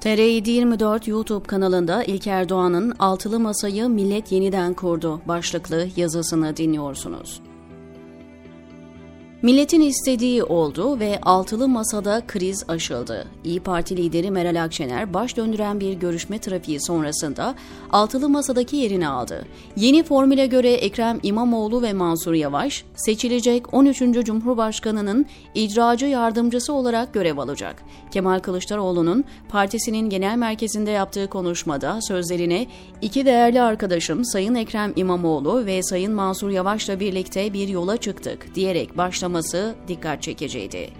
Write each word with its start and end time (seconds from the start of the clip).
TR724 0.00 1.10
YouTube 1.10 1.46
kanalında 1.46 2.04
İlker 2.04 2.48
Doğan'ın 2.48 2.94
Altılı 2.98 3.40
Masayı 3.40 3.88
Millet 3.88 4.32
Yeniden 4.32 4.74
Kurdu 4.74 5.20
başlıklı 5.28 5.88
yazısını 5.96 6.56
dinliyorsunuz. 6.56 7.40
Milletin 9.42 9.80
istediği 9.80 10.44
oldu 10.44 11.00
ve 11.00 11.18
altılı 11.22 11.68
masada 11.68 12.22
kriz 12.26 12.64
aşıldı. 12.68 13.26
İyi 13.44 13.60
Parti 13.60 13.96
lideri 13.96 14.30
Meral 14.30 14.64
Akşener 14.64 15.14
baş 15.14 15.36
döndüren 15.36 15.80
bir 15.80 15.92
görüşme 15.92 16.38
trafiği 16.38 16.78
sonrasında 16.80 17.54
altılı 17.90 18.28
masadaki 18.28 18.76
yerini 18.76 19.08
aldı. 19.08 19.46
Yeni 19.76 20.02
formüle 20.02 20.46
göre 20.46 20.72
Ekrem 20.72 21.20
İmamoğlu 21.22 21.82
ve 21.82 21.92
Mansur 21.92 22.34
Yavaş 22.34 22.84
seçilecek 22.96 23.74
13. 23.74 23.98
Cumhurbaşkanının 24.24 25.26
icracı 25.54 26.06
yardımcısı 26.06 26.72
olarak 26.72 27.14
görev 27.14 27.38
alacak. 27.38 27.82
Kemal 28.10 28.38
Kılıçdaroğlu'nun 28.38 29.24
partisinin 29.48 30.10
genel 30.10 30.36
merkezinde 30.36 30.90
yaptığı 30.90 31.26
konuşmada 31.26 31.98
sözlerine 32.02 32.66
iki 33.02 33.26
değerli 33.26 33.62
arkadaşım 33.62 34.24
Sayın 34.24 34.54
Ekrem 34.54 34.92
İmamoğlu 34.96 35.66
ve 35.66 35.82
Sayın 35.82 36.12
Mansur 36.12 36.50
Yavaş'la 36.50 37.00
birlikte 37.00 37.52
bir 37.52 37.68
yola 37.68 37.96
çıktık 37.96 38.54
diyerek 38.54 38.98
başlamıştı 38.98 39.29
açıklaması 39.30 39.74
dikkat 39.88 40.22
çekiciydi. 40.22 40.90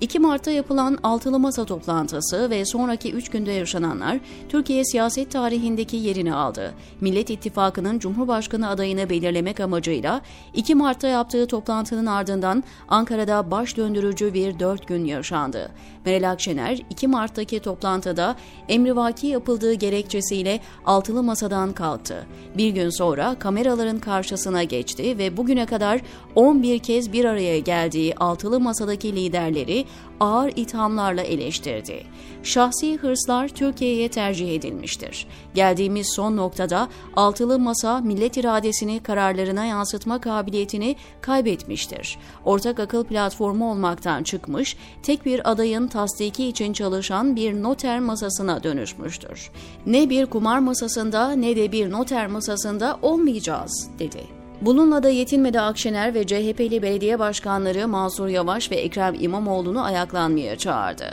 2 0.00 0.18
Mart'ta 0.18 0.50
yapılan 0.50 0.98
altılı 1.02 1.38
masa 1.38 1.64
toplantısı 1.64 2.50
ve 2.50 2.64
sonraki 2.64 3.12
3 3.12 3.28
günde 3.28 3.52
yaşananlar 3.52 4.20
Türkiye 4.48 4.84
siyaset 4.84 5.30
tarihindeki 5.30 5.96
yerini 5.96 6.34
aldı. 6.34 6.74
Millet 7.00 7.30
İttifakı'nın 7.30 7.98
Cumhurbaşkanı 7.98 8.68
adayını 8.68 9.10
belirlemek 9.10 9.60
amacıyla 9.60 10.20
2 10.54 10.74
Mart'ta 10.74 11.08
yaptığı 11.08 11.46
toplantının 11.46 12.06
ardından 12.06 12.64
Ankara'da 12.88 13.50
baş 13.50 13.76
döndürücü 13.76 14.34
bir 14.34 14.58
4 14.58 14.88
gün 14.88 15.04
yaşandı. 15.04 15.70
Meral 16.06 16.30
Akşener 16.30 16.78
2 16.90 17.08
Mart'taki 17.08 17.60
toplantıda 17.60 18.36
emrivaki 18.68 19.26
yapıldığı 19.26 19.72
gerekçesiyle 19.72 20.60
altılı 20.86 21.22
masadan 21.22 21.72
kalktı. 21.72 22.26
Bir 22.56 22.70
gün 22.70 22.90
sonra 22.90 23.36
kameraların 23.38 23.98
karşısına 23.98 24.62
geçti 24.62 25.18
ve 25.18 25.36
bugüne 25.36 25.66
kadar 25.66 26.00
11 26.34 26.78
kez 26.78 27.12
bir 27.12 27.24
araya 27.24 27.58
geldiği 27.58 28.14
altılı 28.14 28.60
masadaki 28.60 29.16
liderleri 29.16 29.84
ağır 30.20 30.52
ithamlarla 30.56 31.22
eleştirdi. 31.22 32.02
Şahsi 32.42 32.96
hırslar 32.96 33.48
Türkiye'ye 33.48 34.08
tercih 34.08 34.54
edilmiştir. 34.54 35.26
Geldiğimiz 35.54 36.12
son 36.16 36.36
noktada 36.36 36.88
altılı 37.16 37.58
masa 37.58 38.00
millet 38.00 38.36
iradesini 38.36 39.02
kararlarına 39.02 39.64
yansıtma 39.64 40.20
kabiliyetini 40.20 40.96
kaybetmiştir. 41.20 42.18
Ortak 42.44 42.80
akıl 42.80 43.04
platformu 43.04 43.70
olmaktan 43.70 44.22
çıkmış, 44.22 44.76
tek 45.02 45.26
bir 45.26 45.50
adayın 45.50 45.86
tasdiki 45.86 46.46
için 46.46 46.72
çalışan 46.72 47.36
bir 47.36 47.62
noter 47.62 48.00
masasına 48.00 48.62
dönüşmüştür. 48.62 49.50
Ne 49.86 50.10
bir 50.10 50.26
kumar 50.26 50.58
masasında 50.58 51.32
ne 51.32 51.56
de 51.56 51.72
bir 51.72 51.90
noter 51.90 52.26
masasında 52.26 52.98
olmayacağız, 53.02 53.90
dedi. 53.98 54.39
Bununla 54.60 55.02
da 55.02 55.08
yetinmedi 55.08 55.60
Akşener 55.60 56.14
ve 56.14 56.26
CHP'li 56.26 56.82
belediye 56.82 57.18
başkanları 57.18 57.88
Mansur 57.88 58.28
Yavaş 58.28 58.70
ve 58.70 58.76
Ekrem 58.76 59.14
İmamoğlu'nu 59.20 59.84
ayaklanmaya 59.84 60.58
çağırdı. 60.58 61.04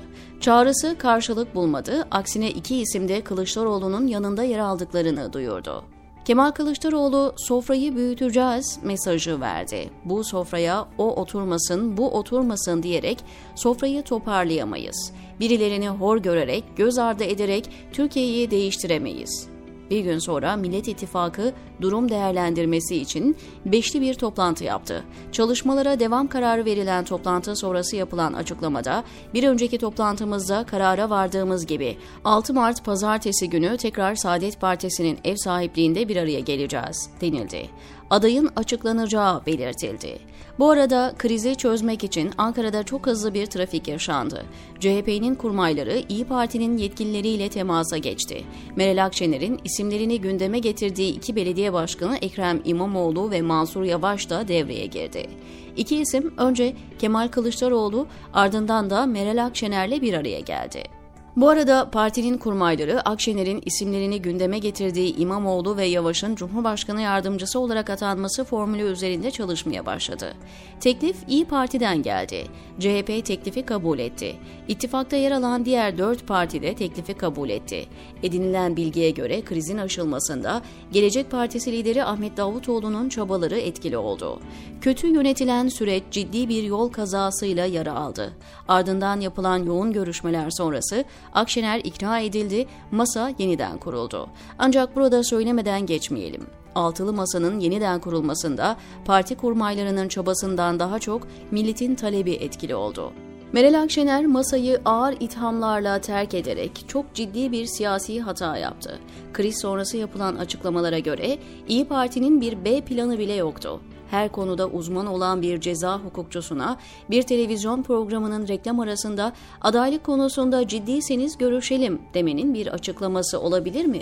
Çağrısı 0.41 0.95
karşılık 0.97 1.55
bulmadı, 1.55 2.07
aksine 2.11 2.49
iki 2.49 2.75
isim 2.77 3.07
de 3.07 3.21
Kılıçdaroğlu'nun 3.21 4.07
yanında 4.07 4.43
yer 4.43 4.59
aldıklarını 4.59 5.33
duyurdu. 5.33 5.83
Kemal 6.25 6.51
Kılıçdaroğlu 6.51 7.33
sofrayı 7.37 7.95
büyüteceğiz 7.95 8.79
mesajı 8.83 9.41
verdi. 9.41 9.89
Bu 10.05 10.23
sofraya 10.23 10.87
o 10.97 11.15
oturmasın, 11.15 11.97
bu 11.97 12.11
oturmasın 12.11 12.83
diyerek 12.83 13.17
sofrayı 13.55 14.03
toparlayamayız. 14.03 15.11
Birilerini 15.39 15.89
hor 15.89 16.17
görerek, 16.17 16.63
göz 16.75 16.97
ardı 16.97 17.23
ederek 17.23 17.69
Türkiye'yi 17.93 18.51
değiştiremeyiz. 18.51 19.56
Bir 19.89 19.99
gün 19.99 20.19
sonra 20.19 20.55
Millet 20.55 20.87
İttifakı 20.87 21.53
durum 21.81 22.09
değerlendirmesi 22.09 22.95
için 22.95 23.35
beşli 23.65 24.01
bir 24.01 24.13
toplantı 24.13 24.63
yaptı. 24.63 25.03
Çalışmalara 25.31 25.99
devam 25.99 26.27
kararı 26.27 26.65
verilen 26.65 27.05
toplantı 27.05 27.55
sonrası 27.55 27.95
yapılan 27.95 28.33
açıklamada 28.33 29.03
bir 29.33 29.43
önceki 29.43 29.77
toplantımızda 29.77 30.63
karara 30.63 31.09
vardığımız 31.09 31.65
gibi 31.65 31.97
6 32.25 32.53
Mart 32.53 32.85
pazartesi 32.85 33.49
günü 33.49 33.77
tekrar 33.77 34.15
Saadet 34.15 34.61
Partisi'nin 34.61 35.19
ev 35.23 35.35
sahipliğinde 35.35 36.07
bir 36.07 36.15
araya 36.15 36.39
geleceğiz 36.39 37.09
denildi. 37.21 37.69
Adayın 38.09 38.49
açıklanacağı 38.55 39.45
belirtildi. 39.45 40.19
Bu 40.59 40.69
arada 40.69 41.13
krizi 41.17 41.55
çözmek 41.55 42.03
için 42.03 42.31
Ankara'da 42.37 42.83
çok 42.83 43.07
hızlı 43.07 43.33
bir 43.33 43.45
trafik 43.45 43.87
yaşandı. 43.87 44.45
CHP'nin 44.79 45.35
kurmayları 45.35 46.03
İyi 46.09 46.25
Parti'nin 46.25 46.77
yetkilileriyle 46.77 47.49
temasa 47.49 47.97
geçti. 47.97 48.43
Meral 48.75 49.05
Akşener'in 49.05 49.59
isimlerini 49.63 50.21
gündeme 50.21 50.59
getirdiği 50.59 51.15
iki 51.15 51.35
belediye 51.35 51.73
başkanı 51.73 52.17
Ekrem 52.17 52.61
İmamoğlu 52.65 53.31
ve 53.31 53.41
Mansur 53.41 53.83
Yavaş 53.83 54.29
da 54.29 54.47
devreye 54.47 54.85
girdi. 54.85 55.29
İki 55.77 55.97
isim 55.97 56.33
önce 56.37 56.75
Kemal 56.99 57.27
Kılıçdaroğlu 57.27 58.07
ardından 58.33 58.89
da 58.89 59.05
Meral 59.05 59.45
Akşener'le 59.45 60.01
bir 60.01 60.13
araya 60.13 60.39
geldi. 60.39 60.96
Bu 61.37 61.49
arada 61.49 61.89
partinin 61.91 62.37
kurmayları 62.37 63.01
Akşener'in 63.01 63.61
isimlerini 63.65 64.21
gündeme 64.21 64.59
getirdiği 64.59 65.17
İmamoğlu 65.17 65.77
ve 65.77 65.85
Yavaş'ın 65.85 66.35
Cumhurbaşkanı 66.35 67.01
yardımcısı 67.01 67.59
olarak 67.59 67.89
atanması 67.89 68.43
formülü 68.43 68.81
üzerinde 68.81 69.31
çalışmaya 69.31 69.85
başladı. 69.85 70.33
Teklif 70.79 71.15
İyi 71.27 71.45
Parti'den 71.45 72.01
geldi. 72.01 72.43
CHP 72.79 73.25
teklifi 73.25 73.65
kabul 73.65 73.99
etti. 73.99 74.35
İttifakta 74.67 75.15
yer 75.15 75.31
alan 75.31 75.65
diğer 75.65 75.97
dört 75.97 76.27
parti 76.27 76.61
de 76.61 76.75
teklifi 76.75 77.13
kabul 77.13 77.49
etti. 77.49 77.85
Edinilen 78.23 78.77
bilgiye 78.77 79.11
göre 79.11 79.41
krizin 79.41 79.77
aşılmasında 79.77 80.61
Gelecek 80.91 81.31
Partisi 81.31 81.71
lideri 81.71 82.03
Ahmet 82.03 82.37
Davutoğlu'nun 82.37 83.09
çabaları 83.09 83.57
etkili 83.57 83.97
oldu. 83.97 84.39
Kötü 84.81 85.07
yönetilen 85.07 85.67
süreç 85.67 86.03
ciddi 86.11 86.49
bir 86.49 86.63
yol 86.63 86.89
kazasıyla 86.89 87.65
yara 87.65 87.93
aldı. 87.93 88.33
Ardından 88.67 89.19
yapılan 89.19 89.57
yoğun 89.57 89.93
görüşmeler 89.93 90.49
sonrası 90.49 91.05
Akşener 91.33 91.79
ikna 91.83 92.19
edildi, 92.19 92.67
masa 92.91 93.31
yeniden 93.37 93.77
kuruldu. 93.77 94.29
Ancak 94.59 94.95
burada 94.95 95.23
söylemeden 95.23 95.85
geçmeyelim. 95.85 96.47
Altılı 96.75 97.13
Masa'nın 97.13 97.59
yeniden 97.59 97.99
kurulmasında 97.99 98.77
parti 99.05 99.35
kurmaylarının 99.35 100.07
çabasından 100.07 100.79
daha 100.79 100.99
çok 100.99 101.27
milletin 101.51 101.95
talebi 101.95 102.31
etkili 102.31 102.75
oldu. 102.75 103.13
Meral 103.53 103.81
Akşener 103.81 104.25
masayı 104.25 104.81
ağır 104.85 105.15
ithamlarla 105.19 106.01
terk 106.01 106.33
ederek 106.33 106.85
çok 106.87 107.13
ciddi 107.13 107.51
bir 107.51 107.65
siyasi 107.65 108.21
hata 108.21 108.57
yaptı. 108.57 108.99
Kriz 109.33 109.61
sonrası 109.61 109.97
yapılan 109.97 110.35
açıklamalara 110.35 110.99
göre 110.99 111.37
İyi 111.67 111.85
Parti'nin 111.85 112.41
bir 112.41 112.65
B 112.65 112.81
planı 112.81 113.19
bile 113.19 113.33
yoktu 113.33 113.81
her 114.11 114.31
konuda 114.31 114.67
uzman 114.67 115.05
olan 115.05 115.41
bir 115.41 115.61
ceza 115.61 115.99
hukukçusuna 115.99 116.77
bir 117.09 117.23
televizyon 117.23 117.83
programının 117.83 118.47
reklam 118.47 118.79
arasında 118.79 119.33
adaylık 119.61 120.03
konusunda 120.03 120.67
ciddiyseniz 120.67 121.37
görüşelim 121.37 122.01
demenin 122.13 122.53
bir 122.53 122.67
açıklaması 122.67 123.39
olabilir 123.39 123.85
mi? 123.85 124.01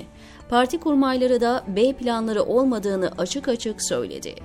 Parti 0.49 0.79
kurmayları 0.79 1.41
da 1.41 1.63
B 1.67 1.93
planları 1.93 2.43
olmadığını 2.43 3.11
açık 3.17 3.47
açık 3.47 3.83
söyledi. 3.83 4.35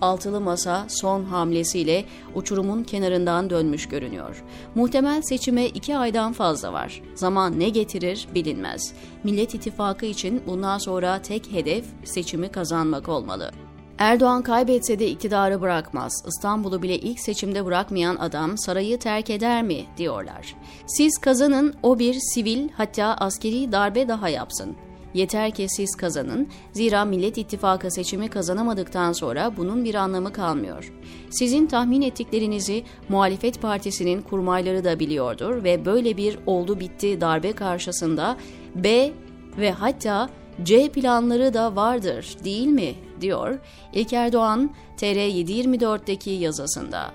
Altılı 0.00 0.40
Masa 0.40 0.86
son 0.88 1.24
hamlesiyle 1.24 2.04
uçurumun 2.34 2.82
kenarından 2.82 3.50
dönmüş 3.50 3.88
görünüyor. 3.88 4.44
Muhtemel 4.74 5.22
seçime 5.22 5.66
iki 5.66 5.96
aydan 5.96 6.32
fazla 6.32 6.72
var. 6.72 7.02
Zaman 7.14 7.60
ne 7.60 7.68
getirir 7.68 8.28
bilinmez. 8.34 8.92
Millet 9.24 9.54
İttifakı 9.54 10.06
için 10.06 10.42
bundan 10.46 10.78
sonra 10.78 11.22
tek 11.22 11.52
hedef 11.52 11.84
seçimi 12.04 12.48
kazanmak 12.48 13.08
olmalı. 13.08 13.50
Erdoğan 13.98 14.42
kaybetse 14.42 14.98
de 14.98 15.08
iktidarı 15.08 15.60
bırakmaz. 15.60 16.12
İstanbul'u 16.28 16.82
bile 16.82 16.98
ilk 16.98 17.20
seçimde 17.20 17.64
bırakmayan 17.64 18.16
adam 18.16 18.58
sarayı 18.58 18.98
terk 18.98 19.30
eder 19.30 19.62
mi 19.62 19.84
diyorlar. 19.96 20.54
Siz 20.86 21.18
kazanın 21.18 21.74
o 21.82 21.98
bir 21.98 22.16
sivil 22.34 22.68
hatta 22.76 23.04
askeri 23.04 23.72
darbe 23.72 24.08
daha 24.08 24.28
yapsın. 24.28 24.76
Yeter 25.14 25.50
ki 25.50 25.66
siz 25.68 25.96
kazanın. 25.96 26.48
Zira 26.72 27.04
Millet 27.04 27.38
İttifakı 27.38 27.90
seçimi 27.90 28.28
kazanamadıktan 28.28 29.12
sonra 29.12 29.56
bunun 29.56 29.84
bir 29.84 29.94
anlamı 29.94 30.32
kalmıyor. 30.32 30.92
Sizin 31.30 31.66
tahmin 31.66 32.02
ettiklerinizi 32.02 32.84
muhalefet 33.08 33.62
partisinin 33.62 34.22
kurmayları 34.22 34.84
da 34.84 35.00
biliyordur 35.00 35.64
ve 35.64 35.84
böyle 35.84 36.16
bir 36.16 36.38
oldu 36.46 36.80
bitti 36.80 37.20
darbe 37.20 37.52
karşısında 37.52 38.36
B 38.74 39.10
ve 39.58 39.72
hatta 39.72 40.28
C 40.62 40.88
planları 40.88 41.54
da 41.54 41.76
vardır 41.76 42.36
değil 42.44 42.66
mi? 42.66 42.94
diyor 43.20 43.58
İlker 43.92 44.32
Doğan 44.32 44.70
TR724'deki 44.96 46.30
yazısında. 46.30 47.10